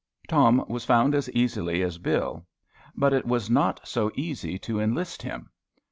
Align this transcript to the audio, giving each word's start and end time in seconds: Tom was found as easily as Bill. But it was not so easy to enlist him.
Tom 0.27 0.65
was 0.67 0.83
found 0.83 1.13
as 1.13 1.29
easily 1.29 1.83
as 1.83 1.99
Bill. 1.99 2.43
But 2.95 3.13
it 3.13 3.23
was 3.23 3.51
not 3.51 3.87
so 3.87 4.11
easy 4.15 4.57
to 4.57 4.79
enlist 4.79 5.21
him. 5.21 5.51